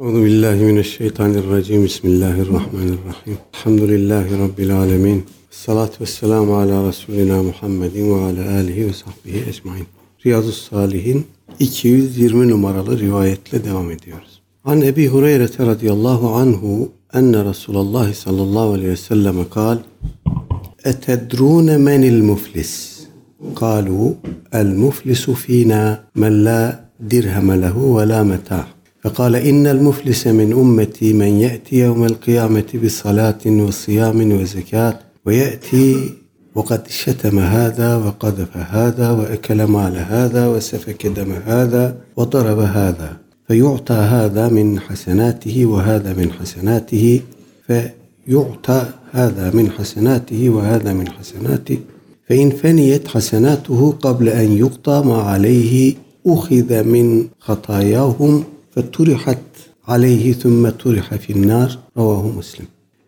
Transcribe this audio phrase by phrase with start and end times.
[0.00, 1.84] Euzu billahi mineşşeytanirracim.
[1.84, 3.38] Bismillahirrahmanirrahim.
[3.54, 5.24] Elhamdülillahi rabbil alamin.
[5.50, 9.86] Salatu vesselamu ala Resulina Muhammedin ve ala alihi ve sahbihi ecmaîn.
[10.26, 11.26] Riyazu Salihin
[11.58, 14.42] 220 numaralı rivayetle devam ediyoruz.
[14.64, 19.78] An Ebi Hureyre radıyallahu anhu enne Resulullah sallallahu aleyhi ve sellem kal
[20.84, 22.96] Etedrune menil muflis?
[23.62, 24.08] قالوا
[24.60, 25.82] المفلس فينا
[26.22, 26.62] من لا
[27.12, 28.66] درهم له ولا متاع
[29.06, 36.10] فقال إن المفلس من أمتي من يأتي يوم القيامة بصلاة وصيام وزكاة ويأتي
[36.54, 43.16] وقد شتم هذا وقذف هذا وأكل مال هذا وسفك دم هذا وضرب هذا.
[43.48, 47.20] فيعطى هذا من حسناته وهذا من حسناته.
[47.66, 51.78] فيعطى هذا من حسناته وهذا من حسناته.
[52.28, 55.94] فإن فنيت حسناته قبل أن يقضى ما عليه
[56.26, 58.44] أخذ من خطاياهم
[58.75, 59.47] فطرحت
[59.87, 62.67] عليه ثم طرح في النار رواه مسلم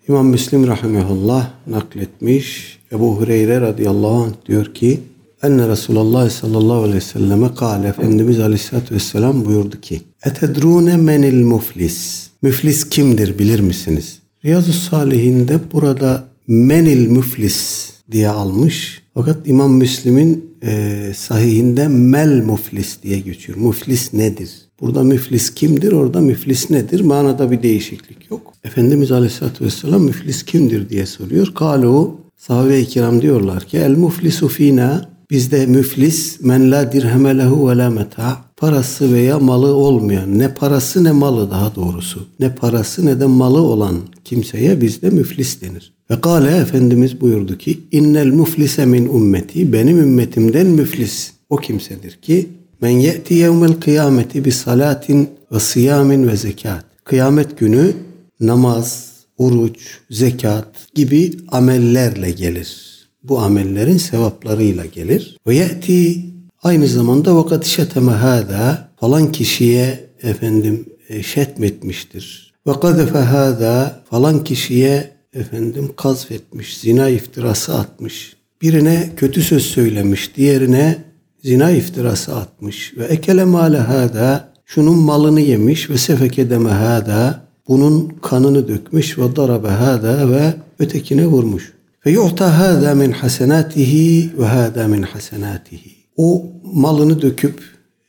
[0.09, 2.80] İmam Müslim rahimehullah nakletmiş.
[2.92, 5.00] Ebu Hureyre radıyallahu anh diyor ki
[5.44, 12.28] Enne Resulullah sallallahu aleyhi ve selleme kâle Efendimiz aleyhissalatü vesselam buyurdu ki Etedrûne menil muflis
[12.42, 14.19] Müflis kimdir bilir misiniz?
[14.45, 19.02] Riyazu Salihinde burada menil müflis diye almış.
[19.14, 23.58] Fakat İmam Müslim'in e, sahihinde mel muflis diye geçiyor.
[23.58, 24.50] Muflis nedir?
[24.81, 25.93] Burada müflis kimdir?
[25.93, 27.01] Orada müflis nedir?
[27.01, 28.53] Manada bir değişiklik yok.
[28.65, 31.55] Efendimiz Aleyhisselatü Vesselam müflis kimdir diye soruyor.
[31.55, 37.79] Kalu sahabe-i kiram diyorlar ki el muflisu fina bizde müflis men la dirheme lehu ve
[37.79, 43.21] la meta parası veya malı olmayan ne parası ne malı daha doğrusu ne parası ne
[43.21, 45.93] de malı olan kimseye bizde müflis denir.
[46.11, 52.49] Ve kâle Efendimiz buyurdu ki innel muflise min ümmeti benim ümmetimden müflis o kimsedir ki
[52.81, 56.84] men ye'ti yevmel kıyameti bi salatin ve siyamin ve zekat.
[57.05, 57.93] Kıyamet günü
[58.41, 62.89] namaz, oruç, zekat gibi amellerle gelir.
[63.23, 65.37] Bu amellerin sevaplarıyla gelir.
[65.47, 66.25] Ve ye'ti
[66.62, 70.87] aynı zamanda vakat şeteme hâdâ falan kişiye efendim
[71.22, 72.55] şetmetmiştir.
[72.67, 78.37] Ve kadefe hâdâ falan kişiye efendim kazfetmiş, zina iftirası atmış.
[78.62, 81.07] Birine kötü söz söylemiş, diğerine
[81.43, 88.09] zina iftirası atmış ve ekele male hâdâ şunun malını yemiş ve sefeke deme hâdâ bunun
[88.22, 91.72] kanını dökmüş ve darabe hâdâ ve ötekine vurmuş.
[92.00, 95.91] Fe yu'ta hâdâ min hasenâtihi ve hâdâ min hasenâtihi.
[96.16, 97.62] O malını döküp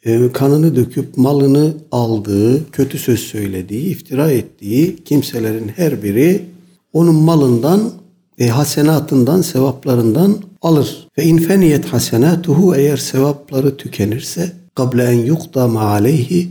[0.05, 6.45] e, kanını döküp malını aldığı, kötü söz söylediği, iftira ettiği kimselerin her biri
[6.93, 7.91] onun malından
[8.39, 11.07] ve hasenatından, sevaplarından alır.
[11.17, 16.49] Ve infeniyet hasenatuhu eğer sevapları tükenirse kable en yukda ma aleyhi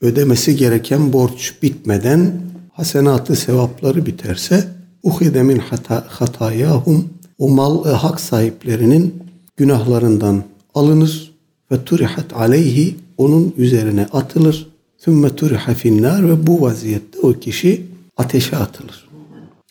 [0.00, 2.32] ödemesi gereken borç bitmeden
[2.72, 4.68] hasenatı sevapları biterse
[5.02, 7.08] uhide min hata, hatayahum
[7.38, 9.14] o mal e, hak sahiplerinin
[9.56, 11.32] günahlarından alınır
[11.72, 14.70] ve turihat aleyhi onun üzerine atılır.
[14.98, 17.86] Sümme turiha finnar ve bu vaziyette o kişi
[18.16, 19.08] ateşe atılır.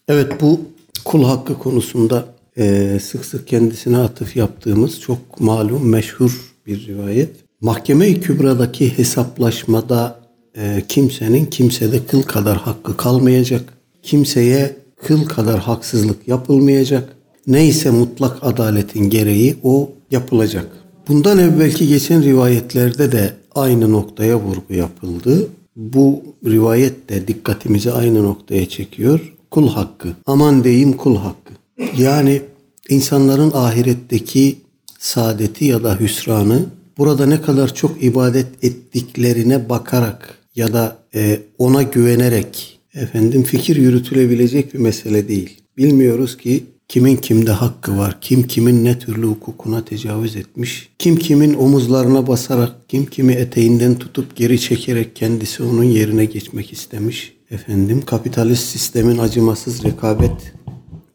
[0.07, 0.59] Evet bu
[1.05, 2.25] kul hakkı konusunda
[2.59, 7.29] e, sık sık kendisine atıf yaptığımız çok malum meşhur bir rivayet.
[7.61, 10.19] Mahkeme-i Kübra'daki hesaplaşmada
[10.57, 13.73] e, kimsenin kimsede kıl kadar hakkı kalmayacak.
[14.03, 14.75] Kimseye
[15.07, 17.15] kıl kadar haksızlık yapılmayacak.
[17.47, 20.67] Neyse mutlak adaletin gereği o yapılacak.
[21.07, 25.47] Bundan evvelki geçen rivayetlerde de aynı noktaya vurgu yapıldı.
[25.75, 29.33] Bu rivayet de dikkatimizi aynı noktaya çekiyor.
[29.51, 30.09] Kul hakkı.
[30.25, 31.48] Aman deyim kul hakkı.
[31.97, 32.41] Yani
[32.89, 34.57] insanların ahiretteki
[34.99, 36.65] saadeti ya da hüsranı
[36.97, 44.73] burada ne kadar çok ibadet ettiklerine bakarak ya da e, ona güvenerek efendim fikir yürütülebilecek
[44.73, 45.61] bir mesele değil.
[45.77, 51.53] Bilmiyoruz ki kimin kimde hakkı var, kim kimin ne türlü hukukuna tecavüz etmiş, kim kimin
[51.53, 57.33] omuzlarına basarak, kim kimi eteğinden tutup geri çekerek kendisi onun yerine geçmek istemiş.
[57.51, 60.53] Efendim kapitalist sistemin acımasız rekabet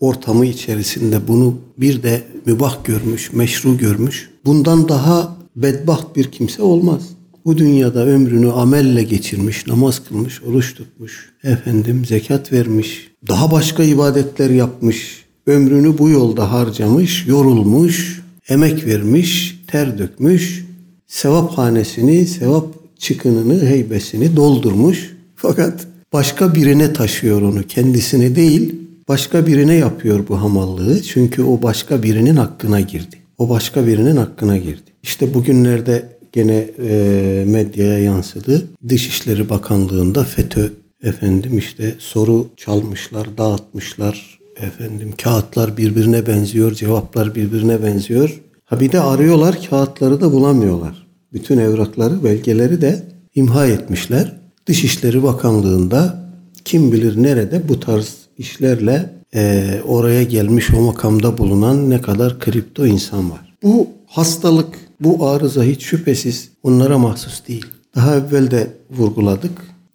[0.07, 4.31] ortamı içerisinde bunu bir de mübah görmüş, meşru görmüş.
[4.45, 7.03] Bundan daha bedbaht bir kimse olmaz.
[7.45, 14.51] Bu dünyada ömrünü amelle geçirmiş, namaz kılmış, oruç tutmuş, efendim zekat vermiş, daha başka ibadetler
[14.51, 20.65] yapmış, ömrünü bu yolda harcamış, yorulmuş, emek vermiş, ter dökmüş,
[21.07, 22.67] sevap hanesini, sevap
[22.99, 25.17] çıkınını, heybesini doldurmuş.
[25.37, 28.75] Fakat başka birine taşıyor onu, kendisine değil,
[29.09, 31.03] başka birine yapıyor bu hamallığı.
[31.03, 33.17] Çünkü o başka birinin hakkına girdi.
[33.39, 34.91] O başka birinin hakkına girdi.
[35.03, 38.67] İşte bugünlerde gene e, medyaya yansıdı.
[38.89, 40.73] Dışişleri Bakanlığı'nda FETÖ
[41.03, 44.39] efendim işte soru çalmışlar, dağıtmışlar.
[44.57, 48.41] Efendim kağıtlar birbirine benziyor, cevaplar birbirine benziyor.
[48.65, 51.07] Ha bir de arıyorlar, kağıtları da bulamıyorlar.
[51.33, 53.03] Bütün evrakları, belgeleri de
[53.35, 54.33] imha etmişler.
[54.67, 56.31] Dışişleri Bakanlığı'nda
[56.65, 62.87] kim bilir nerede bu tarz işlerle e, oraya gelmiş o makamda bulunan ne kadar kripto
[62.87, 63.55] insan var.
[63.63, 67.67] Bu hastalık, bu arıza hiç şüphesiz onlara mahsus değil.
[67.95, 69.53] Daha evvel de vurguladık.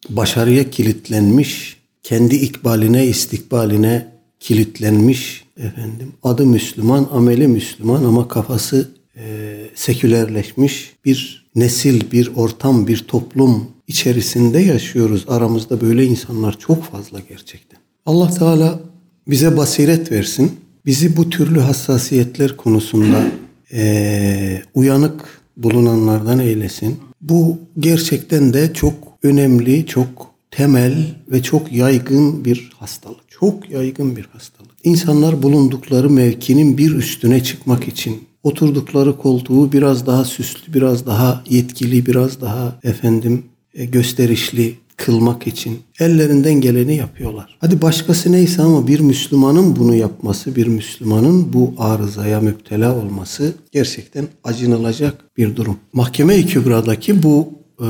[0.10, 4.08] Başarıya kilitlenmiş, kendi ikbaline, istikbaline
[4.40, 6.14] kilitlenmiş efendim.
[6.24, 14.60] Adı Müslüman, ameli Müslüman ama kafası e, sekülerleşmiş bir nesil, bir ortam, bir toplum içerisinde
[14.60, 15.26] yaşıyoruz.
[15.28, 17.80] Aramızda böyle insanlar çok fazla gerçekten.
[18.10, 18.80] Allah Teala
[19.28, 20.52] bize basiret versin.
[20.86, 23.24] Bizi bu türlü hassasiyetler konusunda
[23.74, 27.00] e, uyanık bulunanlardan eylesin.
[27.22, 33.30] Bu gerçekten de çok önemli, çok temel ve çok yaygın bir hastalık.
[33.30, 34.72] Çok yaygın bir hastalık.
[34.84, 42.06] İnsanlar bulundukları mevkinin bir üstüne çıkmak için oturdukları koltuğu biraz daha süslü, biraz daha yetkili,
[42.06, 47.58] biraz daha efendim e, gösterişli kılmak için ellerinden geleni yapıyorlar.
[47.62, 54.28] Hadi başkası neyse ama bir Müslümanın bunu yapması, bir Müslümanın bu arızaya müptela olması gerçekten
[54.44, 55.78] acınılacak bir durum.
[55.94, 57.88] Mahkeme-i Kübra'daki bu e,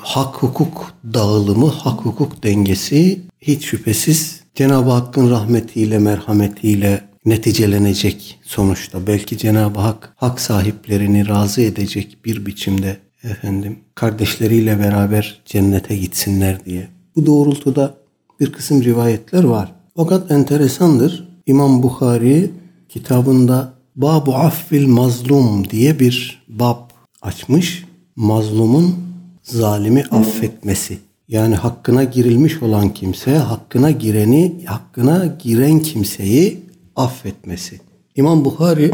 [0.00, 9.06] hak hukuk dağılımı, hak hukuk dengesi hiç şüphesiz Cenab-ı Hakk'ın rahmetiyle, merhametiyle neticelenecek sonuçta.
[9.06, 16.88] Belki Cenab-ı Hak hak sahiplerini razı edecek bir biçimde efendim kardeşleriyle beraber cennete gitsinler diye.
[17.16, 17.94] Bu doğrultuda
[18.40, 19.72] bir kısım rivayetler var.
[19.96, 21.28] Fakat enteresandır.
[21.46, 22.50] İmam Bukhari
[22.88, 26.90] kitabında Babu Affil Mazlum diye bir bab
[27.22, 27.84] açmış.
[28.16, 28.94] Mazlumun
[29.42, 30.98] zalimi affetmesi.
[31.28, 36.62] Yani hakkına girilmiş olan kimse hakkına gireni, hakkına giren kimseyi
[36.96, 37.80] affetmesi.
[38.16, 38.92] İmam Bukhari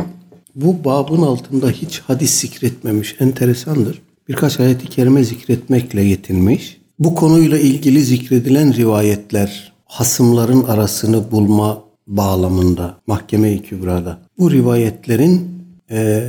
[0.54, 3.16] bu babın altında hiç hadis zikretmemiş.
[3.20, 4.02] Enteresandır
[4.32, 6.80] birkaç ayeti kerime zikretmekle yetinmiş.
[6.98, 14.18] Bu konuyla ilgili zikredilen rivayetler hasımların arasını bulma bağlamında Mahkeme-i Kübra'da.
[14.38, 15.48] Bu rivayetlerin
[15.90, 16.24] e,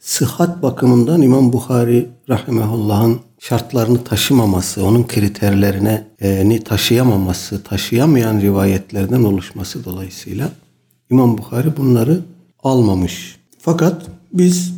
[0.00, 9.84] sıhhat bakımından İmam Bukhari rahimehullah'ın şartlarını taşımaması, onun kriterlerine e, ni taşıyamaması, taşıyamayan rivayetlerden oluşması
[9.84, 10.50] dolayısıyla
[11.10, 12.20] İmam Bukhari bunları
[12.62, 13.36] almamış.
[13.58, 14.75] Fakat biz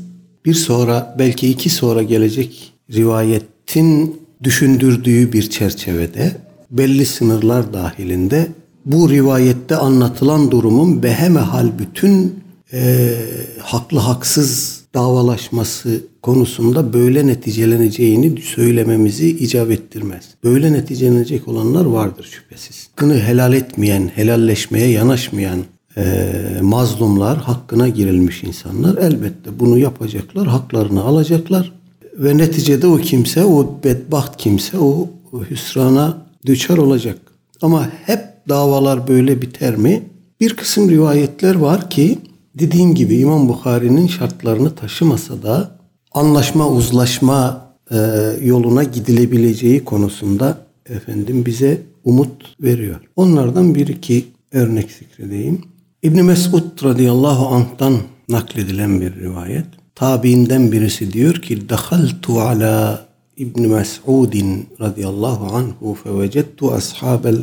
[0.49, 6.37] bir sonra belki iki sonra gelecek rivayetin düşündürdüğü bir çerçevede
[6.71, 8.49] belli sınırlar dahilinde
[8.85, 12.35] bu rivayette anlatılan durumun behemehal bütün
[12.73, 13.15] e,
[13.62, 20.25] haklı haksız davalaşması konusunda böyle neticeleneceğini söylememizi icap ettirmez.
[20.45, 22.89] Böyle neticelenecek olanlar vardır şüphesiz.
[22.91, 25.59] Hakkını helal etmeyen, helalleşmeye yanaşmayan
[25.99, 31.73] e, mazlumlar, hakkına girilmiş insanlar elbette bunu yapacaklar, haklarını alacaklar
[32.19, 35.09] ve neticede o kimse, o bedbaht kimse o
[35.50, 36.17] hüsrana
[36.47, 37.19] düşer olacak.
[37.62, 40.03] Ama hep davalar böyle biter mi?
[40.41, 42.19] Bir kısım rivayetler var ki
[42.55, 45.79] dediğim gibi İmam Bukhari'nin şartlarını taşımasa da
[46.12, 47.97] anlaşma, uzlaşma e,
[48.43, 50.59] yoluna gidilebileceği konusunda
[50.89, 53.00] efendim bize umut veriyor.
[53.17, 55.62] Onlardan bir iki örnek zikredeyim.
[56.02, 59.67] İbn Mesud radıyallahu anh'tan nakledilen bir rivayet.
[59.95, 64.35] Tabiinden birisi diyor ki "Dakhaltu ala İbn Mes'ud
[64.81, 67.38] radıyallahu anhu fevecedtu ashabel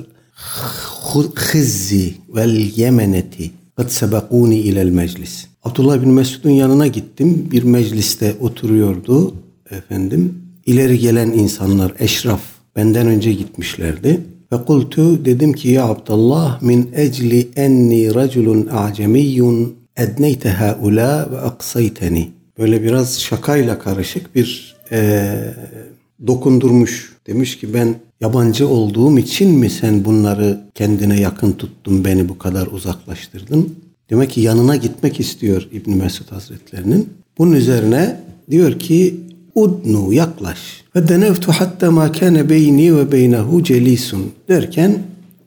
[1.35, 7.47] khizzi vel yemeneti kad sebekuni ilel meclis." Abdullah bin Mesud'un yanına gittim.
[7.51, 9.33] Bir mecliste oturuyordu
[9.69, 10.33] efendim.
[10.65, 12.41] İleri gelen insanlar, eşraf
[12.75, 14.21] benden önce gitmişlerdi.
[14.51, 22.29] Ve kultu dedim ki ya Abdullah min ecli enni raculun a'cemiyyun edneyte haula ve aksayteni.
[22.57, 25.33] Böyle biraz şakayla karışık bir e,
[26.27, 27.15] dokundurmuş.
[27.27, 32.67] Demiş ki ben yabancı olduğum için mi sen bunları kendine yakın tuttun, beni bu kadar
[32.67, 33.75] uzaklaştırdın?
[34.09, 37.09] Demek ki yanına gitmek istiyor İbn Mesud Hazretlerinin.
[37.37, 38.21] Bunun üzerine
[38.51, 39.15] diyor ki
[39.55, 40.83] udnu yaklaş.
[40.95, 44.99] Ve denevtu hatta ma kana beyni ve beynehu celisun derken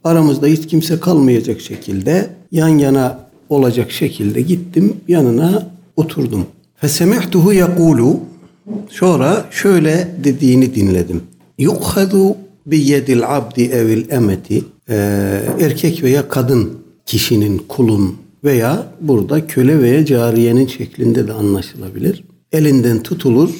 [0.04, 6.46] aramızda hiç kimse kalmayacak şekilde yan yana olacak şekilde gittim yanına oturdum.
[6.76, 8.20] Fesemihtuhu yekulu
[8.90, 11.22] sonra şöyle dediğini dinledim.
[11.58, 12.36] Yukhadu
[12.66, 20.04] bi yedil abdi evil emeti ee, erkek veya kadın kişinin kulun veya burada köle veya
[20.04, 22.24] cariyenin şeklinde de anlaşılabilir.
[22.52, 23.50] Elinden tutulur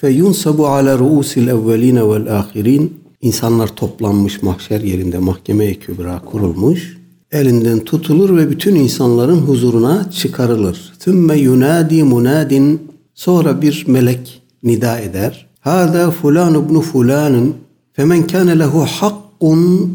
[0.00, 6.98] feyunsabu ala ruusil evveline vel ahirin İnsanlar toplanmış mahşer yerinde mahkeme-i kübra kurulmuş.
[7.32, 10.92] Elinden tutulur ve bütün insanların huzuruna çıkarılır.
[11.00, 12.80] Thümme yunadi munadin
[13.14, 15.46] sonra bir melek nida eder.
[15.60, 17.54] Hâzâ fulan ibnu fulanın
[17.92, 19.92] femen kâne lehu hakkun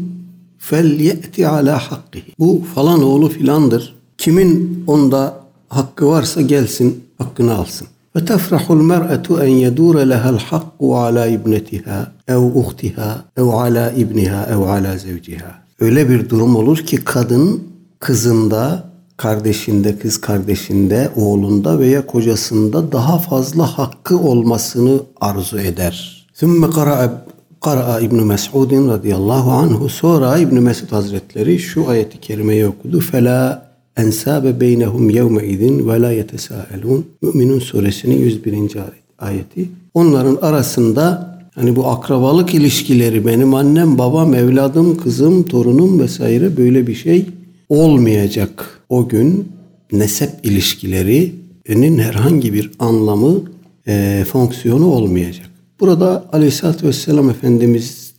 [0.58, 2.32] felyeti ala hakkihi.
[2.38, 3.94] Bu falan oğlu filandır.
[4.18, 7.88] Kimin onda hakkı varsa gelsin hakkını alsın.
[8.16, 14.58] Ve tefrahul mer'etu en yedure lehel hakku ala ibnetiha ev uhtiha ev ala ibniha ev
[14.58, 15.54] ala zevciha.
[15.80, 17.62] Öyle bir durum olur ki kadın
[17.98, 18.84] kızında,
[19.16, 26.26] kardeşinde, kız kardeşinde, oğlunda veya kocasında daha fazla hakkı olmasını arzu eder.
[26.34, 27.24] Sümme kara'a
[27.60, 33.00] Kara'a İbn Mes'ud radıyallahu anhu sonra İbn Mesud Hazretleri şu ayeti kerimeyi okudu.
[33.00, 33.63] Fela
[33.96, 37.06] ensabe beynehum yevme idin ve la yetesaelun.
[37.22, 38.76] Müminun suresinin 101.
[39.18, 39.68] ayeti.
[39.94, 46.94] Onların arasında hani bu akrabalık ilişkileri benim annem, babam, evladım, kızım, torunum vesaire böyle bir
[46.94, 47.26] şey
[47.68, 48.80] olmayacak.
[48.88, 49.48] O gün
[49.92, 53.40] nesep ilişkilerinin herhangi bir anlamı,
[53.86, 55.50] e, fonksiyonu olmayacak.
[55.80, 57.28] Burada Aleyhisselatü Vesselam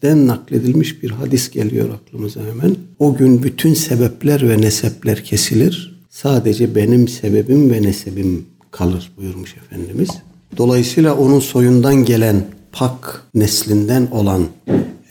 [0.06, 2.76] Efendimiz'den nakledilmiş bir hadis geliyor aklımıza hemen.
[3.00, 6.02] O gün bütün sebepler ve nesepler kesilir.
[6.10, 10.10] Sadece benim sebebim ve nesebim kalır buyurmuş Efendimiz.
[10.58, 14.44] Dolayısıyla onun soyundan gelen pak neslinden olan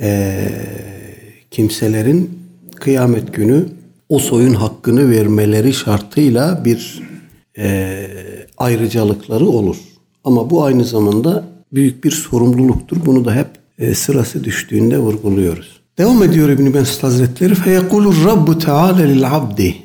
[0.00, 0.48] e,
[1.50, 2.30] kimselerin
[2.76, 3.66] kıyamet günü
[4.08, 7.02] o soyun hakkını vermeleri şartıyla bir
[7.58, 8.06] e,
[8.58, 9.76] ayrıcalıkları olur.
[10.24, 12.96] Ama bu aynı zamanda büyük bir sorumluluktur.
[13.06, 15.79] Bunu da hep e, sırası düştüğünde vurguluyoruz.
[15.97, 17.53] Devam ediyor İbn-i Mesud Hazretleri.
[17.53, 19.75] فَيَقُولُ Rabbu Teala lil abdi.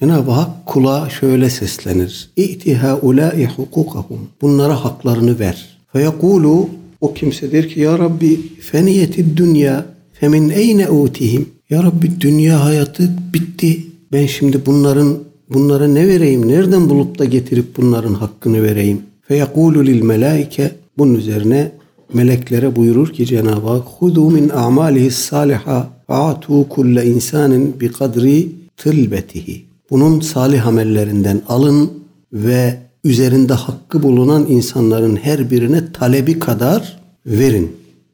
[0.00, 2.30] Cenab-ı Hak kula şöyle seslenir.
[2.36, 4.18] İ'ti haulâi hukukahum.
[4.42, 5.78] Bunlara haklarını ver.
[5.92, 6.68] Feyekulu
[7.00, 11.48] o kimse der ki ya Rabbi feniyeti dünya femin eyne utihim.
[11.70, 13.86] Ya Rabbi dünya hayatı bitti.
[14.12, 16.48] Ben şimdi bunların bunlara ne vereyim?
[16.48, 19.02] Nereden bulup da getirip bunların hakkını vereyim?
[19.22, 21.72] Feyekulu lil melaike bunun üzerine
[22.15, 29.65] meleklere buyurur ki Cenab-ı Hak hudu min a'malihi saliha fa'atu kulle insanin bi kadri tılbetihi.
[29.89, 31.91] Bunun salih amellerinden alın
[32.33, 37.71] ve üzerinde hakkı bulunan insanların her birine talebi kadar verin.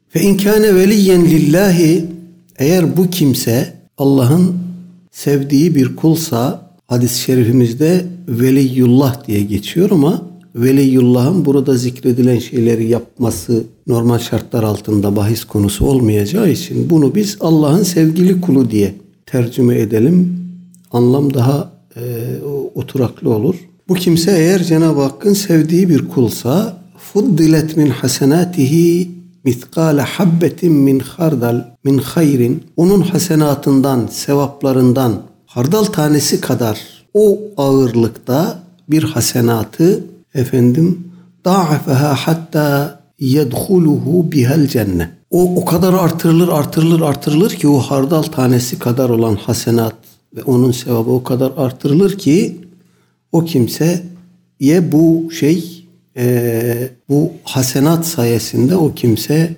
[0.08, 2.04] Fe inkâne veliyen lillahi
[2.58, 4.54] eğer bu kimse Allah'ın
[5.10, 14.18] sevdiği bir kulsa hadis-i şerifimizde veliyullah diye geçiyor ama veliyullah'ın burada zikredilen şeyleri yapması normal
[14.18, 18.94] şartlar altında bahis konusu olmayacağı için bunu biz Allah'ın sevgili kulu diye
[19.26, 20.38] tercüme edelim.
[20.92, 22.00] Anlam daha e,
[22.74, 23.54] oturaklı olur.
[23.88, 29.10] Bu kimse eğer Cenab-ı Hakk'ın sevdiği bir kulsa fuddilet min hasenatihi
[29.44, 36.80] mitkale habbetin min hardal min hayrin onun hasenatından, sevaplarından hardal tanesi kadar
[37.14, 40.04] o ağırlıkta bir hasenatı
[40.34, 41.04] efendim
[41.44, 45.08] da'afeha hatta yedhuluhu bihel cennet.
[45.30, 49.94] O o kadar artırılır artırılır artırılır ki o hardal tanesi kadar olan hasenat
[50.36, 52.56] ve onun sevabı o kadar artırılır ki
[53.32, 55.84] o kimseye bu şey
[56.16, 59.56] e, bu hasenat sayesinde o kimse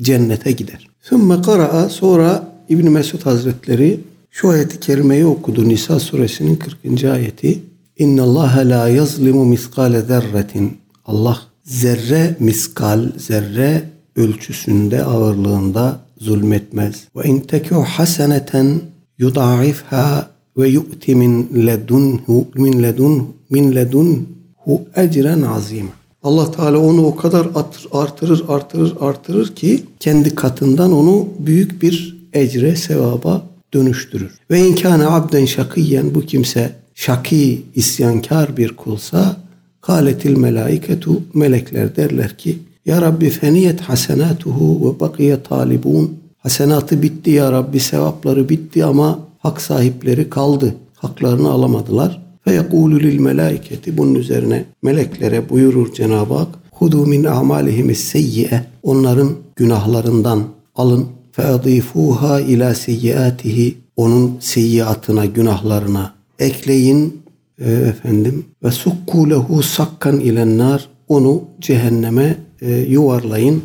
[0.00, 0.88] cennete gider.
[1.00, 4.00] Sümme kara'a sonra İbn Mesud Hazretleri
[4.30, 7.04] şu ayeti kerimeyi okudu Nisa suresinin 40.
[7.04, 7.58] ayeti.
[8.02, 10.76] İnna Allah la yazlimu miskale zerretin.
[11.06, 13.82] Allah zerre miskal, zerre
[14.16, 17.08] ölçüsünde, ağırlığında zulmetmez.
[17.16, 18.80] Ve in teku haseneten
[19.18, 25.88] yuda'ifha ve yu'ti min ledunhu min ledun min ledunhu ecren azim.
[26.22, 27.48] Allah Teala onu o kadar
[27.92, 33.42] artırır, artırır, artırır ki kendi katından onu büyük bir ecre, sevaba
[33.74, 34.38] dönüştürür.
[34.50, 39.36] Ve inkâne abden şakiyen bu kimse şaki, isyankar bir kulsa
[39.80, 47.52] kâletil melaiketu melekler derler ki Ya Rabbi feniyet hasenatuhu ve bakiye talibun hasenatı bitti ya
[47.52, 50.74] Rabbi sevapları bitti ama hak sahipleri kaldı.
[50.94, 52.22] Haklarını alamadılar.
[52.46, 59.30] Ve yekulu lil melaiketi bunun üzerine meleklere buyurur Cenab-ı Hak Hudu min amalihim seyyi'e onların
[59.56, 60.44] günahlarından
[60.74, 67.22] alın fe adifuha ila seyyiatihi onun seyyiatına günahlarına ekleyin
[67.58, 73.62] e, efendim ve sukku sakkan ilennar onu cehenneme e, yuvarlayın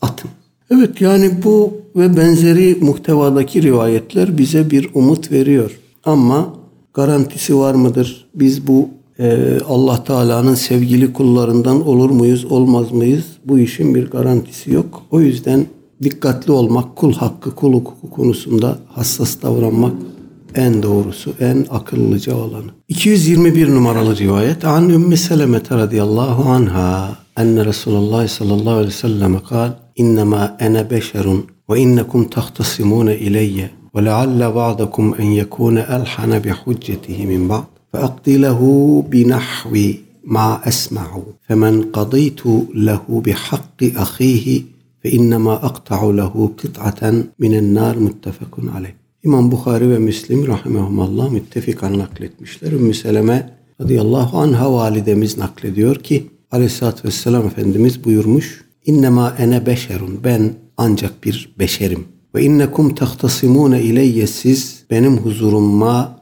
[0.00, 0.30] atın.
[0.70, 5.78] Evet yani bu ve benzeri muhtevadaki rivayetler bize bir umut veriyor.
[6.04, 6.54] Ama
[6.94, 8.26] garantisi var mıdır?
[8.34, 13.24] Biz bu e, Allah Teala'nın sevgili kullarından olur muyuz, olmaz mıyız?
[13.44, 15.02] Bu işin bir garantisi yok.
[15.10, 15.66] O yüzden
[16.02, 19.92] dikkatli olmak, kul hakkı, kul hukuku konusunda hassas davranmak
[20.54, 22.70] en doğrusu, en akıllıca olanı.
[22.88, 29.72] 221 numaralı rivayet an Ümmü Selemete radıyallahu anha enne Resulullah sallallahu aleyhi ve selleme kal
[29.96, 37.26] innema ene beşerun ve innekum tahtasimune ileyye ve lealle ba'dakum en yekune elhane bi hüccetihi
[37.26, 37.64] min ba'd.
[37.92, 38.42] Fe akdi
[39.12, 41.24] bi nahvi ma esma'u.
[41.48, 42.50] Femen kadaytu
[42.86, 44.66] lehu bi hakki ahihi
[45.02, 49.03] fe innema akta'u lehu kit'aten minen nar muttefekun aleyh.
[49.24, 52.72] İmam Bukhari ve Müslim rahimehumallah müttefikan nakletmişler.
[52.72, 53.50] Ümmü Seleme
[53.80, 61.54] radıyallahu anha validemiz naklediyor ki aleyhissalatü vesselam Efendimiz buyurmuş İnnemâ ene beşerun ben ancak bir
[61.58, 62.04] beşerim.
[62.34, 66.20] Ve innekum tahtasimune ileyye siz benim huzuruma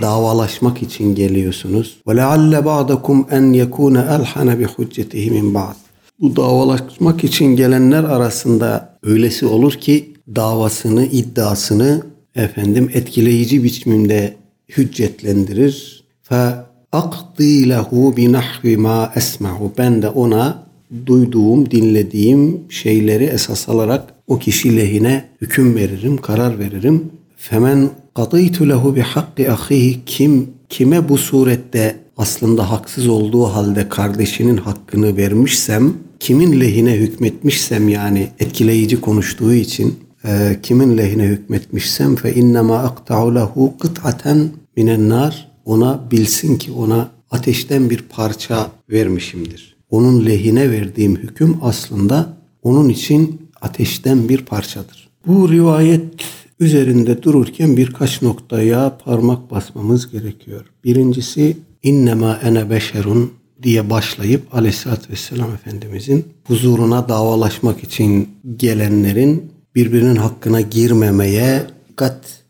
[0.00, 1.96] davalaşmak için geliyorsunuz.
[2.08, 5.76] Ve lealle ba'dakum en yekune elhane bi huccetihi min ba'd.
[6.20, 14.34] Bu davalaşmak için gelenler arasında öylesi olur ki davasını, iddiasını efendim etkileyici biçimde
[14.68, 16.04] hüccetlendirir.
[16.22, 16.54] Fe
[16.92, 18.16] akdi lehu
[18.64, 19.72] bi ma esma'u.
[19.78, 20.66] Ben de ona
[21.06, 27.04] duyduğum, dinlediğim şeyleri esas alarak o kişi lehine hüküm veririm, karar veririm.
[27.36, 34.56] Femen kadıytu lehu bi hakki ahihi kim kime bu surette aslında haksız olduğu halde kardeşinin
[34.56, 42.78] hakkını vermişsem, kimin lehine hükmetmişsem yani etkileyici konuştuğu için e, kimin lehine hükmetmişsem fe innema
[42.78, 49.76] akta'u lehu kıt'aten minen nar ona bilsin ki ona ateşten bir parça vermişimdir.
[49.90, 55.08] Onun lehine verdiğim hüküm aslında onun için ateşten bir parçadır.
[55.26, 56.24] Bu rivayet
[56.60, 60.66] üzerinde dururken birkaç noktaya parmak basmamız gerekiyor.
[60.84, 70.60] Birincisi innema ene beşerun diye başlayıp aleyhissalatü vesselam Efendimizin huzuruna davalaşmak için gelenlerin birbirinin hakkına
[70.60, 72.42] girmemeye dikkat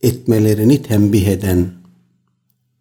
[0.00, 1.66] etmelerini tembih eden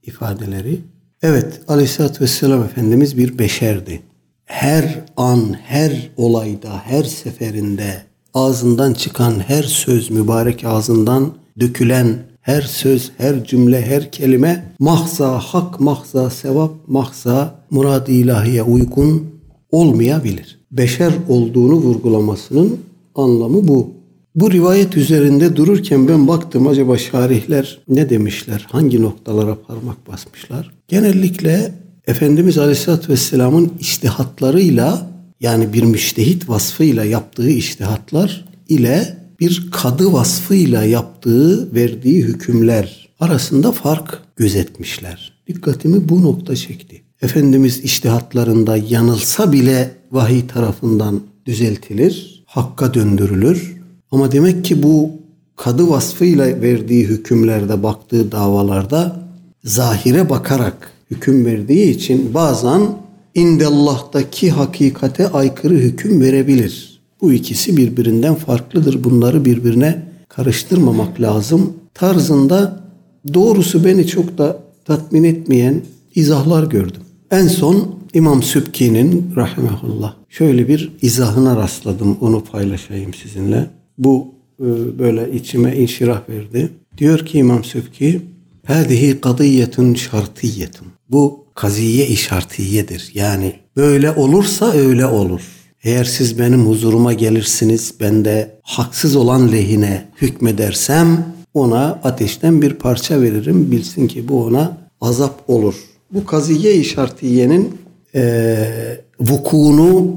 [0.03, 0.79] ifadeleri.
[1.21, 4.01] Evet aleyhissalatü vesselam Efendimiz bir beşerdi.
[4.45, 13.11] Her an, her olayda, her seferinde ağzından çıkan her söz mübarek ağzından dökülen her söz,
[13.17, 19.25] her cümle, her kelime mahza, hak mahza, sevap mahza, murad-ı ilahiye uygun
[19.71, 20.59] olmayabilir.
[20.71, 22.79] Beşer olduğunu vurgulamasının
[23.19, 23.93] anlamı bu.
[24.35, 28.67] Bu rivayet üzerinde dururken ben baktım acaba şarihler ne demişler?
[28.71, 30.71] Hangi noktalara parmak basmışlar?
[30.87, 31.73] Genellikle
[32.07, 41.73] Efendimiz Aleyhisselatü Vesselam'ın iştihatlarıyla yani bir müştehit vasfıyla yaptığı iştihatlar ile bir kadı vasfıyla yaptığı,
[41.75, 45.33] verdiği hükümler arasında fark gözetmişler.
[45.47, 47.01] Dikkatimi bu nokta çekti.
[47.21, 53.77] Efendimiz iştihatlarında yanılsa bile vahiy tarafından düzeltilir, hakka döndürülür.
[54.11, 55.11] Ama demek ki bu
[55.55, 59.19] kadı vasfıyla verdiği hükümlerde, baktığı davalarda
[59.63, 62.81] zahire bakarak hüküm verdiği için bazen
[63.35, 67.01] indellah'taki hakikate aykırı hüküm verebilir.
[67.21, 69.03] Bu ikisi birbirinden farklıdır.
[69.03, 71.73] Bunları birbirine karıştırmamak lazım.
[71.93, 72.83] Tarzında
[73.33, 75.81] doğrusu beni çok da tatmin etmeyen
[76.15, 77.01] izahlar gördüm.
[77.31, 82.17] En son İmam Sübki'nin rahimahullah şöyle bir izahına rastladım.
[82.21, 83.69] Onu paylaşayım sizinle.
[83.97, 84.27] Bu
[84.59, 86.69] e, böyle içime inşirah verdi.
[86.97, 88.21] Diyor ki İmam Sübki
[88.67, 90.87] Hâzihi kadiyetun şartiyetun.
[91.09, 93.11] Bu kaziye işartiyedir.
[93.13, 95.41] Yani böyle olursa öyle olur.
[95.83, 103.21] Eğer siz benim huzuruma gelirsiniz ben de haksız olan lehine hükmedersem ona ateşten bir parça
[103.21, 103.71] veririm.
[103.71, 105.75] Bilsin ki bu ona azap olur.
[106.13, 107.77] Bu kaziye işartiyenin
[108.17, 108.67] e,
[109.19, 110.15] vukuunu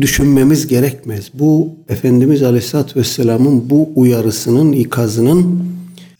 [0.00, 1.30] düşünmemiz gerekmez.
[1.34, 5.64] Bu Efendimiz Aleyhisselatü Vesselam'ın bu uyarısının, ikazının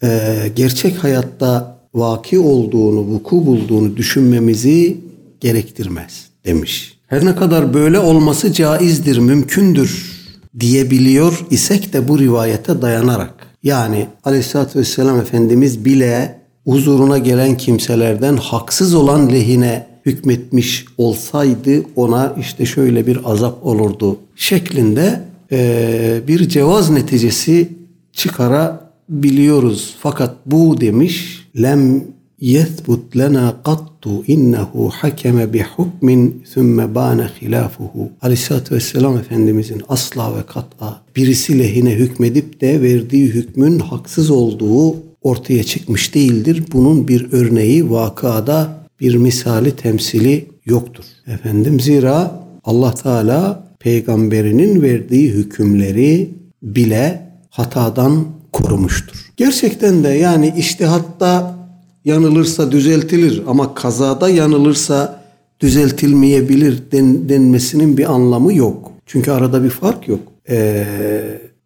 [0.02, 4.96] e, gerçek hayatta vaki olduğunu, vuku bulduğunu düşünmemizi
[5.40, 6.98] gerektirmez demiş.
[7.06, 10.18] Her ne kadar böyle olması caizdir, mümkündür
[10.60, 13.34] diyebiliyor isek de bu rivayete dayanarak.
[13.62, 22.66] Yani Aleyhisselatü Vesselam Efendimiz bile huzuruna gelen kimselerden haksız olan lehine hükmetmiş olsaydı ona işte
[22.66, 27.68] şöyle bir azap olurdu şeklinde e, bir cevaz neticesi
[28.12, 29.96] çıkarabiliyoruz.
[30.00, 32.04] Fakat bu demiş lem
[32.40, 38.10] yethbut lena kattu innehu hakeme bi hukmin thumme bane hilafuhu.
[38.22, 45.64] Aleyhissalatü vesselam Efendimizin asla ve kat'a birisi lehine hükmedip de verdiği hükmün haksız olduğu ortaya
[45.64, 46.64] çıkmış değildir.
[46.72, 51.04] Bunun bir örneği vakada bir misali temsili yoktur.
[51.26, 56.30] Efendim zira Allah Teala peygamberinin verdiği hükümleri
[56.62, 59.32] bile hatadan korumuştur.
[59.36, 61.58] Gerçekten de yani iştihatta
[62.04, 65.22] yanılırsa düzeltilir ama kazada yanılırsa
[65.60, 68.92] düzeltilmeyebilir den, denmesinin bir anlamı yok.
[69.06, 70.20] Çünkü arada bir fark yok.
[70.50, 70.84] Ee,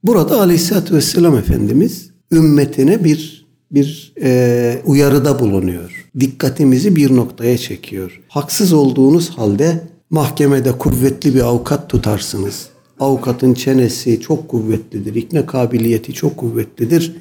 [0.05, 3.42] burada Aleyhisselatü Vesselam Efendimiz ümmetine bir
[3.73, 6.09] bir e, uyarıda bulunuyor.
[6.21, 8.21] Dikkatimizi bir noktaya çekiyor.
[8.29, 9.81] Haksız olduğunuz halde
[10.11, 12.67] mahkemede kuvvetli bir avukat tutarsınız.
[13.01, 17.17] Avukatın çenesi çok kuvvetlidir, ikna kabiliyeti çok kuvvetlidir.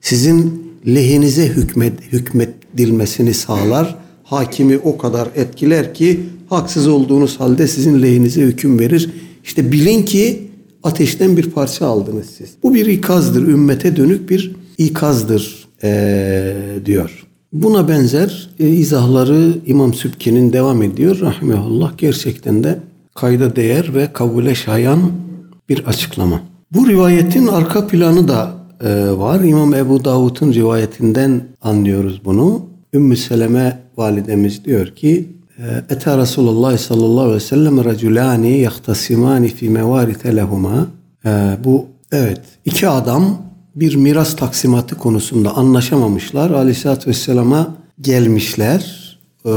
[0.00, 3.98] Sizin lehinize hükmet, hükmedilmesini sağlar.
[4.24, 9.10] Hakimi o kadar etkiler ki haksız olduğunuz halde sizin lehinize hüküm verir.
[9.44, 10.48] İşte bilin ki
[10.82, 12.50] ateşten bir parça aldınız siz.
[12.62, 17.28] Bu bir ikazdır, ümmete dönük bir ikazdır ee, diyor.
[17.52, 21.20] Buna benzer e, izahları İmam Sübki'nin devam ediyor.
[21.20, 22.78] Rahmetullah gerçekten de
[23.14, 25.00] kayda değer ve kabule şayan
[25.68, 26.40] bir açıklama.
[26.74, 28.52] Bu rivayetin arka planı da
[28.84, 29.40] e, var.
[29.40, 32.66] İmam Ebu Davud'un rivayetinden anlıyoruz bunu.
[32.94, 39.68] Ümmü Seleme validemiz diyor ki e, Ete Resulullah sallallahu aleyhi ve sellem raculani yahtasimani fi
[39.70, 40.86] mevarite lehuma.
[41.24, 43.47] E, bu evet iki adam
[43.80, 46.50] bir miras taksimatı konusunda anlaşamamışlar.
[46.50, 49.08] Aleyhisselatü Vesselam'a gelmişler.
[49.44, 49.50] E,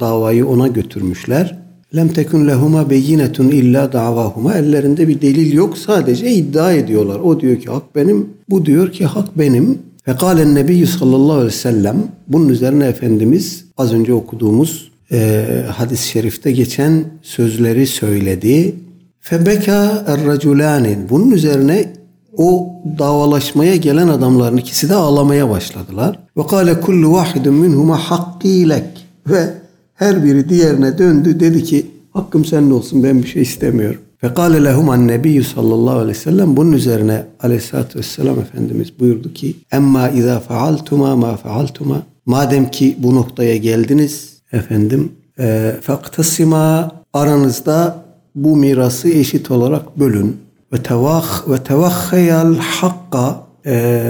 [0.00, 1.58] davayı ona götürmüşler.
[1.96, 4.54] Lem tekun lehuma beyinetun illa davahuma.
[4.54, 5.78] Ellerinde bir delil yok.
[5.78, 7.20] Sadece iddia ediyorlar.
[7.20, 8.28] O diyor ki hak benim.
[8.50, 9.78] Bu diyor ki hak benim.
[10.04, 11.96] Fekalen Nebiyyü sallallahu aleyhi ve sellem
[12.28, 18.74] bunun üzerine Efendimiz az önce okuduğumuz e, hadis-i şerifte geçen sözleri söyledi.
[19.20, 21.92] Febeka er Bunun üzerine
[22.36, 26.18] o davalaşmaya gelen adamların ikisi de ağlamaya başladılar.
[26.36, 29.06] Ve kâle kullu vahidun minhuma hakkîlek.
[29.26, 29.50] Ve
[29.94, 34.00] her biri diğerine döndü dedi ki hakkım senin olsun ben bir şey istemiyorum.
[34.22, 39.32] Ve kâle lehum an nebiyyü sallallahu aleyhi ve sellem bunun üzerine aleyhissalatü vesselam Efendimiz buyurdu
[39.32, 48.04] ki emma izâ fealtuma ma fealtuma madem ki bu noktaya geldiniz efendim e, faktasima aranızda
[48.34, 50.36] bu mirası eşit olarak bölün
[50.72, 54.02] ve tevakhayal hakka e,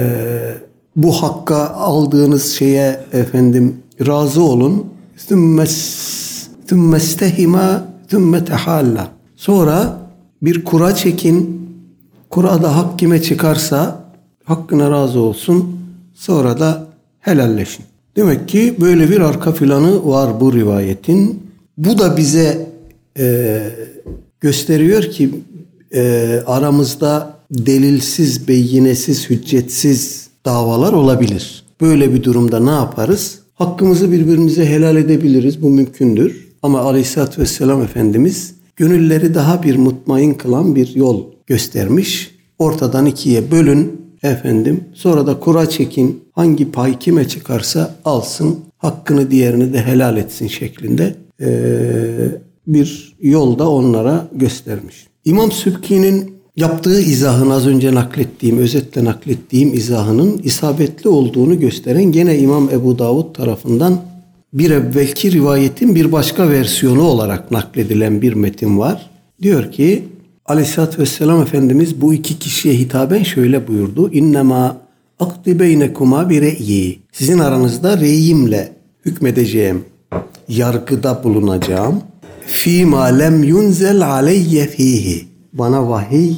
[0.95, 4.85] bu hakka aldığınız şeye efendim razı olun.
[6.67, 9.07] Thumma istehima thumma tehalla.
[9.35, 9.97] Sonra
[10.41, 11.63] bir kura çekin.
[12.29, 14.03] Kurada hak kime çıkarsa
[14.43, 15.79] hakkına razı olsun.
[16.13, 16.87] Sonra da
[17.19, 17.85] helalleşin.
[18.15, 21.43] Demek ki böyle bir arka planı var bu rivayetin.
[21.77, 22.69] Bu da bize
[23.19, 23.61] e,
[24.41, 25.31] gösteriyor ki
[25.93, 31.63] e, aramızda delilsiz, beyinesiz, hüccetsiz davalar olabilir.
[31.81, 33.39] Böyle bir durumda ne yaparız?
[33.53, 35.61] Hakkımızı birbirimize helal edebiliriz.
[35.61, 36.47] Bu mümkündür.
[36.63, 42.31] Ama Aleyhisselatü Vesselam Efendimiz gönülleri daha bir mutmain kılan bir yol göstermiş.
[42.59, 44.83] Ortadan ikiye bölün efendim.
[44.93, 46.23] Sonra da kura çekin.
[46.31, 48.59] Hangi pay kime çıkarsa alsın.
[48.77, 52.13] Hakkını diğerini de helal etsin şeklinde ee,
[52.67, 55.07] bir yolda onlara göstermiş.
[55.25, 62.69] İmam Sübki'nin yaptığı izahın az önce naklettiğim, özetle naklettiğim izahının isabetli olduğunu gösteren gene İmam
[62.69, 64.01] Ebu Davud tarafından
[64.53, 69.09] bir evvelki rivayetin bir başka versiyonu olarak nakledilen bir metin var.
[69.41, 70.03] Diyor ki
[70.45, 74.11] Aleyhisselatü Vesselam Efendimiz bu iki kişiye hitaben şöyle buyurdu.
[74.13, 74.77] İnnemâ
[75.19, 76.99] akdi beynekuma bir re'yi.
[77.11, 78.73] Sizin aranızda reyimle
[79.05, 79.85] hükmedeceğim,
[80.47, 82.01] yargıda bulunacağım.
[82.45, 85.27] Fîmâ lem yunzel aleyye fihi.
[85.53, 86.35] Bana vahiy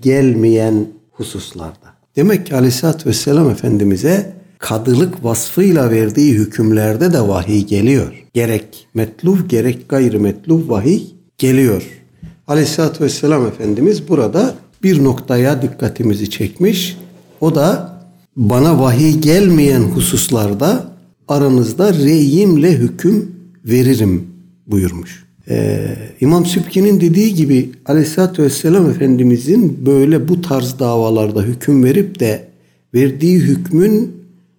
[0.00, 1.88] gelmeyen hususlarda.
[2.16, 8.24] Demek ki Aleyhisselatü Vesselam Efendimiz'e kadılık vasfıyla verdiği hükümlerde de vahiy geliyor.
[8.34, 11.02] Gerek metluf gerek gayrimetluf vahiy
[11.38, 11.82] geliyor.
[12.48, 16.96] Aleyhisselatü Vesselam Efendimiz burada bir noktaya dikkatimizi çekmiş.
[17.40, 17.98] O da
[18.36, 20.92] bana vahiy gelmeyen hususlarda
[21.28, 24.26] aranızda reyimle hüküm veririm
[24.66, 25.27] buyurmuş.
[25.50, 32.48] Ee, İmam Sübki'nin dediği gibi Aleyhisselatü Vesselam Efendimizin böyle bu tarz davalarda hüküm verip de
[32.94, 34.12] verdiği hükmün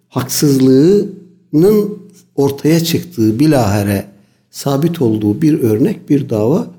[0.08, 1.98] haksızlığının
[2.36, 4.04] ortaya çıktığı bilahare
[4.50, 6.70] sabit olduğu bir örnek bir dava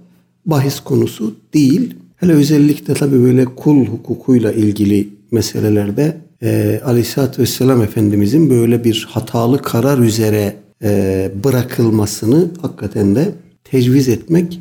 [0.46, 1.94] bahis konusu değil.
[2.16, 9.62] Hele özellikle tabi böyle kul hukukuyla ilgili meselelerde e, Aleyhisselatü Vesselam Efendimizin böyle bir hatalı
[9.62, 13.32] karar üzere e, bırakılmasını hakikaten de
[13.72, 14.60] tecviz etmek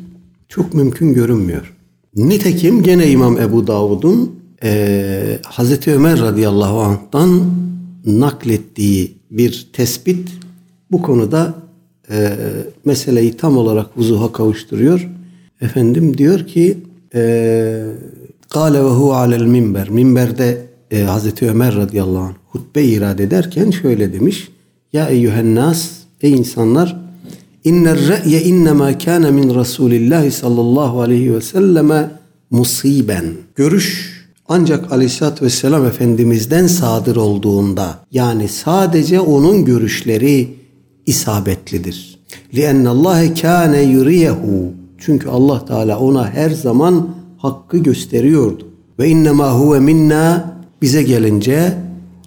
[0.49, 1.73] çok mümkün görünmüyor.
[2.15, 7.41] Nitekim gene İmam Ebu Davud'un e, Hazreti Ömer radıyallahu anh'tan
[8.05, 10.29] naklettiği bir tespit
[10.91, 11.53] bu konuda
[12.09, 12.33] e,
[12.85, 15.09] meseleyi tam olarak vuzuha kavuşturuyor.
[15.61, 16.77] Efendim diyor ki
[18.49, 19.89] Kale ve hu alel minber.
[19.89, 24.49] Minberde e, Hazreti Ömer radıyallahu anh hutbe irade ederken şöyle demiş.
[24.93, 25.73] Ya eyyühen
[26.21, 27.00] ey insanlar
[27.64, 32.10] inner re'ye innema kana min Resulillah sallallahu aleyhi ve selleme
[32.50, 33.24] musiben.
[33.54, 34.16] Görüş
[34.48, 40.48] ancak aleyhissalatü vesselam Efendimiz'den sadır olduğunda yani sadece onun görüşleri
[41.06, 42.18] isabetlidir.
[42.54, 48.66] لِأَنَّ اللّٰهَ كَانَ يُرِيَهُ Çünkü Allah Teala ona her zaman hakkı gösteriyordu.
[48.98, 51.74] Ve innema huve minna bize gelince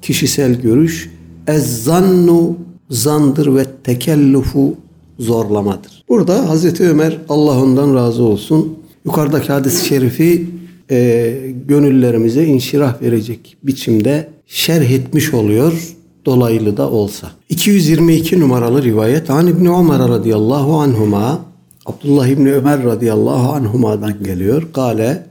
[0.01, 1.09] kişisel görüş
[1.47, 2.55] ezzannu
[2.89, 4.75] zandır ve tekellufu
[5.18, 6.04] zorlamadır.
[6.08, 10.46] Burada Hazreti Ömer Allah ondan razı olsun yukarıdaki hadis-i şerifi
[10.90, 11.36] e,
[11.68, 15.94] gönüllerimize inşirah verecek biçimde şerh etmiş oluyor
[16.26, 17.30] dolaylı da olsa.
[17.48, 21.40] 222 numaralı rivayet An İbni Ömer radıyallahu anhuma
[21.86, 24.68] Abdullah İbni Ömer radıyallahu anhuma'dan geliyor.
[24.72, 25.26] Kale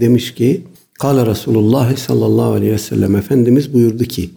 [0.00, 0.62] demiş ki
[0.94, 4.30] Kale Resulullah sallallahu aleyhi ve sellem Efendimiz buyurdu ki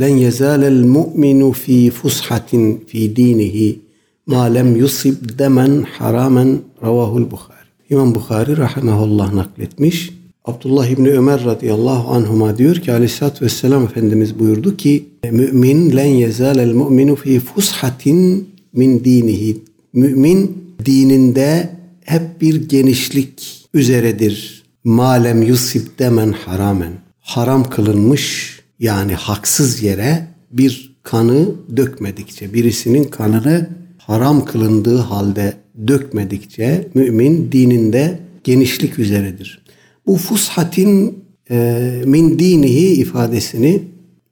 [0.00, 3.80] Len yezalel mu'minu fi fushatin fi dinihi
[4.28, 7.68] ma lem yusib demen haramen ravahul Bukhari.
[7.90, 10.10] İmam Bukhari rahimahullah nakletmiş.
[10.44, 16.74] Abdullah İbni Ömer radıyallahu anhuma diyor ki aleyhissalatü vesselam Efendimiz buyurdu ki mümin len yezalel
[16.74, 19.58] mu'minu fi fushatin min dinihi.
[19.92, 21.70] Mümin dininde
[22.04, 24.62] hep bir genişlik üzeredir.
[24.84, 26.92] Malem yusib demen haramen.
[27.20, 33.68] Haram kılınmış yani haksız yere bir kanı dökmedikçe, birisinin kanını
[34.08, 35.54] haram kılındığı halde
[35.88, 39.62] dökmedikçe mümin dininde genişlik üzeredir.
[40.06, 41.18] Bu fushatin
[41.50, 43.82] e, min dinihi ifadesini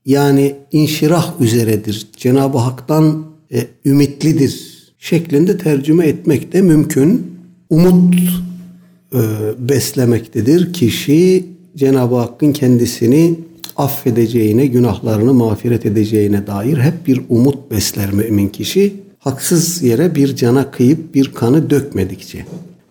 [0.06, 2.06] yani inşirah üzeredir.
[2.16, 7.36] Cenab-ı Hak'tan e, ümitlidir şeklinde tercüme etmek de mümkün.
[7.70, 8.14] Umut
[9.12, 9.18] e,
[9.58, 10.72] beslemektedir.
[10.72, 11.44] Kişi
[11.76, 13.34] Cenab-ı Hakk'ın kendisini
[13.76, 19.05] affedeceğine, günahlarını mağfiret edeceğine dair hep bir umut besler mümin kişi.
[19.26, 22.46] Haksız yere bir cana kıyıp bir kanı dökmedikçe.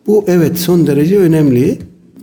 [0.08, 1.80] Bu evet son derece önemli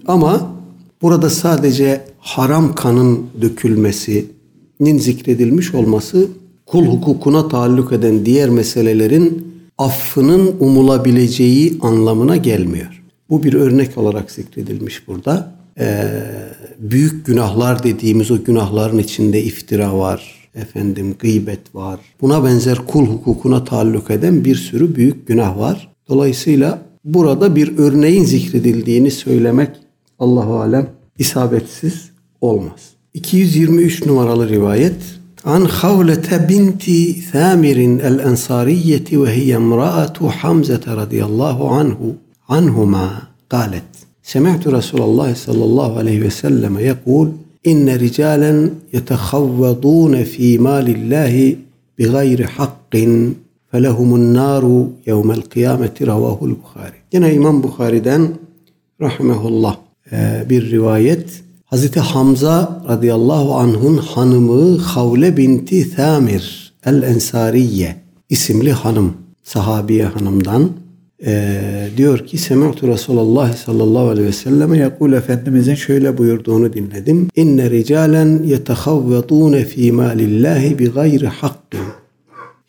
[0.07, 0.57] ama
[1.03, 6.29] burada sadece haram kanın dökülmesinin zikredilmiş olması
[6.67, 13.03] kul hukukuna taalluk eden diğer meselelerin affının umulabileceği anlamına gelmiyor.
[13.31, 15.55] Bu bir örnek olarak zikredilmiş burada.
[15.79, 16.05] Ee,
[16.79, 22.00] büyük günahlar dediğimiz o günahların içinde iftira var, efendim gıybet var.
[22.22, 25.90] Buna benzer kul hukukuna taalluk eden bir sürü büyük günah var.
[26.10, 29.70] Dolayısıyla burada bir örneğin zikredildiğini söylemek
[30.20, 32.82] Allahu alem isabetsiz olmaz.
[33.14, 35.18] 223 numaralı rivayet
[35.54, 36.86] عن خولة بنت
[37.32, 37.78] ثامر
[38.12, 42.16] الأنصارية وهي امرأة حمزة رضي الله عنه
[42.50, 43.84] عنهما قالت
[44.24, 47.32] سمعت رسول الله صلى الله عليه وسلم يقول
[47.65, 51.59] İnne ricalen yetehavvadûne fî mâlillâhi
[51.99, 53.39] bigayri hakkin
[53.71, 56.97] felehumun nâru yevmel kıyameti ravahul Bukhari.
[57.13, 58.29] Yine İmam Bukhari'den
[59.01, 59.77] rahmetullah
[60.13, 61.43] e, bir rivayet.
[61.65, 67.97] Hazreti Hamza radıyallahu anh'ın hanımı Havle binti Thamir el-Ensariye
[68.29, 70.71] isimli hanım, sahabiye hanımdan
[71.27, 77.29] e, diyor ki Semihtu Resulullah sallallahu aleyhi ve selleme yakul Efendimizin şöyle buyurduğunu dinledim.
[77.37, 81.81] İnne ricalen yetehavvetune fî mâlillahi bi gayri hakkın.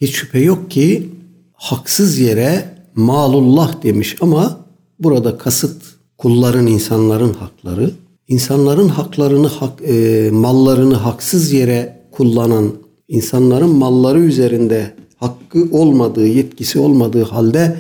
[0.02, 1.10] Hiç şüphe yok ki
[1.54, 4.60] haksız yere malullah demiş ama
[5.00, 5.84] burada kasıt
[6.18, 7.92] kulların, insanların hakları
[8.28, 12.72] insanların haklarını, hak, e, mallarını haksız yere kullanan,
[13.08, 17.76] insanların malları üzerinde hakkı olmadığı, yetkisi olmadığı halde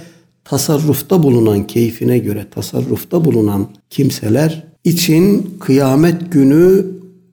[0.45, 6.85] tasarrufta bulunan, keyfine göre tasarrufta bulunan kimseler için kıyamet günü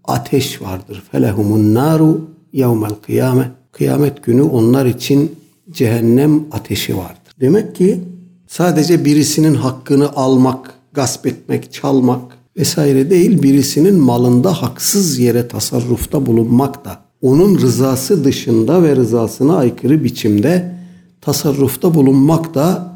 [0.05, 1.03] ateş vardır.
[1.13, 3.51] Felehumun naru yevmel kıyame.
[3.73, 5.33] Kıyamet günü onlar için
[5.71, 7.35] cehennem ateşi vardır.
[7.41, 8.01] Demek ki
[8.47, 12.21] sadece birisinin hakkını almak, gasp etmek, çalmak,
[12.57, 20.05] vesaire değil birisinin malında haksız yere tasarrufta bulunmak da onun rızası dışında ve rızasına aykırı
[20.05, 20.75] biçimde
[21.21, 22.90] tasarrufta bulunmak da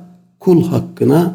[0.44, 1.34] kul hakkına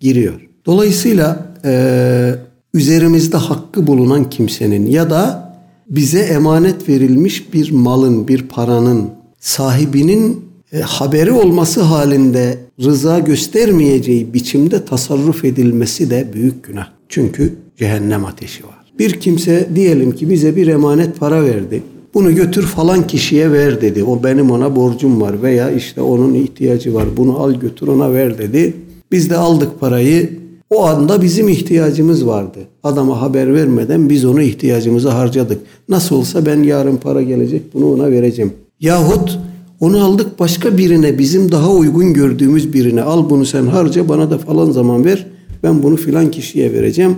[0.00, 0.48] giriyor.
[0.66, 2.34] Dolayısıyla e,
[2.74, 5.54] üzerimizde hakkı bulunan kimsenin ya da
[5.90, 14.84] bize emanet verilmiş bir malın, bir paranın sahibinin e, haberi olması halinde rıza göstermeyeceği biçimde
[14.84, 16.86] tasarruf edilmesi de büyük günah.
[17.08, 18.92] Çünkü cehennem ateşi var.
[18.98, 21.82] Bir kimse diyelim ki bize bir emanet para verdi.
[22.14, 24.04] Bunu götür falan kişiye ver dedi.
[24.04, 27.04] O benim ona borcum var veya işte onun ihtiyacı var.
[27.16, 28.74] Bunu al götür ona ver dedi.
[29.12, 30.30] Biz de aldık parayı.
[30.70, 32.58] O anda bizim ihtiyacımız vardı.
[32.82, 35.60] Adama haber vermeden biz onu ihtiyacımızı harcadık.
[35.88, 38.52] Nasıl olsa ben yarın para gelecek bunu ona vereceğim.
[38.80, 39.38] Yahut
[39.80, 44.38] onu aldık başka birine bizim daha uygun gördüğümüz birine al bunu sen harca bana da
[44.38, 45.26] falan zaman ver.
[45.62, 47.16] Ben bunu filan kişiye vereceğim.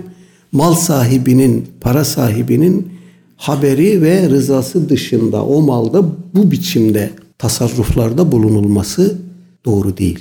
[0.51, 2.87] Mal sahibinin, para sahibinin
[3.37, 9.17] haberi ve rızası dışında o malda bu biçimde tasarruflarda bulunulması
[9.65, 10.19] doğru değil.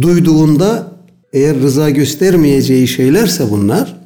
[0.00, 0.92] Duyduğunda
[1.32, 3.96] eğer rıza göstermeyeceği şeylerse bunlar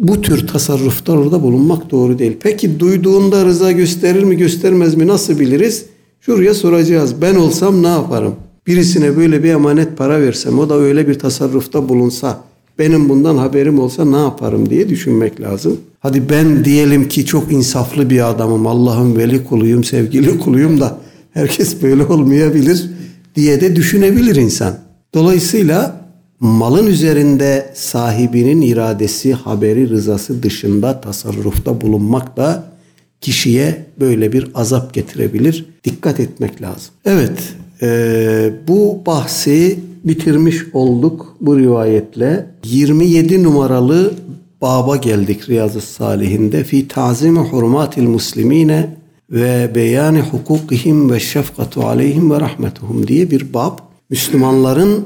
[0.00, 2.36] bu tür tasarruflarda bulunmak doğru değil.
[2.40, 5.86] Peki duyduğunda rıza gösterir mi göstermez mi nasıl biliriz?
[6.20, 7.14] Şuraya soracağız.
[7.22, 8.34] Ben olsam ne yaparım?
[8.66, 12.40] Birisine böyle bir emanet para versem o da öyle bir tasarrufta bulunsa
[12.82, 15.80] benim bundan haberim olsa ne yaparım diye düşünmek lazım.
[16.00, 18.66] Hadi ben diyelim ki çok insaflı bir adamım.
[18.66, 20.98] Allah'ın veli kuluyum, sevgili kuluyum da
[21.30, 22.90] herkes böyle olmayabilir
[23.36, 24.78] diye de düşünebilir insan.
[25.14, 26.06] Dolayısıyla
[26.40, 32.64] malın üzerinde sahibinin iradesi, haberi, rızası dışında tasarrufta bulunmak da
[33.20, 35.66] kişiye böyle bir azap getirebilir.
[35.84, 36.94] Dikkat etmek lazım.
[37.04, 37.38] Evet,
[37.82, 42.46] e, bu bahsi bitirmiş olduk bu rivayetle.
[42.64, 44.14] 27 numaralı
[44.60, 46.64] baba geldik Riyazu Salihinde.
[46.64, 48.96] Fi tazimi hurumatil muslimine
[49.30, 53.78] ve beyani hukukihim ve şefkatu aleyhim ve rahmetuhum diye bir bab.
[54.10, 55.04] Müslümanların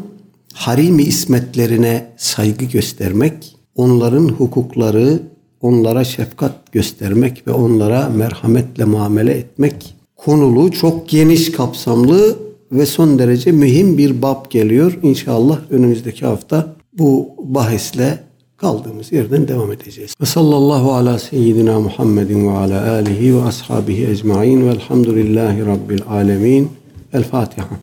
[0.54, 5.22] harimi ismetlerine saygı göstermek, onların hukukları,
[5.60, 13.52] onlara şefkat göstermek ve onlara merhametle muamele etmek konulu çok geniş kapsamlı ve son derece
[13.52, 14.98] mühim bir bab geliyor.
[15.02, 18.18] İnşallah önümüzdeki hafta bu bahisle
[18.56, 20.14] kaldığımız yerden devam edeceğiz.
[20.20, 26.68] Ve sallallahu ala seyyidina Muhammedin ve ala alihi ve ashabihi ecmain velhamdülillahi rabbil alemin.
[27.12, 27.68] El Fatiha.